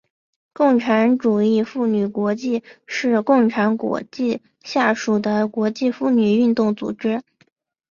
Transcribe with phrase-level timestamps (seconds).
[0.53, 7.21] 共产主义妇女国际是共产国际下属的国际妇女运动组织。